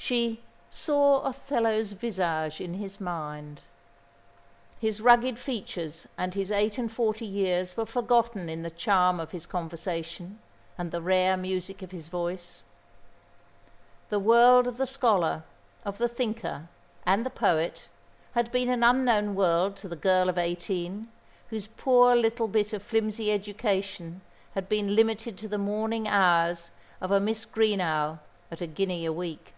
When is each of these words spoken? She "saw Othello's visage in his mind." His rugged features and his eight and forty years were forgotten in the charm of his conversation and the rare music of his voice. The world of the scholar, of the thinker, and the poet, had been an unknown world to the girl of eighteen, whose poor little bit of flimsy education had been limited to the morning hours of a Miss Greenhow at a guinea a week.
She 0.00 0.40
"saw 0.70 1.22
Othello's 1.22 1.92
visage 1.92 2.60
in 2.62 2.74
his 2.74 3.00
mind." 3.00 3.60
His 4.80 5.02
rugged 5.02 5.38
features 5.40 6.06
and 6.16 6.32
his 6.32 6.50
eight 6.52 6.78
and 6.78 6.90
forty 6.90 7.26
years 7.26 7.76
were 7.76 7.84
forgotten 7.84 8.48
in 8.48 8.62
the 8.62 8.70
charm 8.70 9.18
of 9.20 9.32
his 9.32 9.44
conversation 9.44 10.38
and 10.78 10.92
the 10.92 11.02
rare 11.02 11.36
music 11.36 11.82
of 11.82 11.90
his 11.90 12.06
voice. 12.08 12.62
The 14.08 14.20
world 14.20 14.66
of 14.68 14.78
the 14.78 14.86
scholar, 14.86 15.42
of 15.84 15.98
the 15.98 16.08
thinker, 16.08 16.68
and 17.04 17.26
the 17.26 17.30
poet, 17.30 17.88
had 18.32 18.50
been 18.52 18.70
an 18.70 18.84
unknown 18.84 19.34
world 19.34 19.76
to 19.78 19.88
the 19.88 19.96
girl 19.96 20.28
of 20.30 20.38
eighteen, 20.38 21.08
whose 21.50 21.66
poor 21.66 22.14
little 22.16 22.48
bit 22.48 22.72
of 22.72 22.82
flimsy 22.84 23.30
education 23.32 24.22
had 24.54 24.68
been 24.70 24.94
limited 24.96 25.36
to 25.38 25.48
the 25.48 25.58
morning 25.58 26.06
hours 26.08 26.70
of 27.00 27.10
a 27.10 27.20
Miss 27.20 27.44
Greenhow 27.44 28.20
at 28.50 28.62
a 28.62 28.66
guinea 28.66 29.04
a 29.04 29.12
week. 29.12 29.54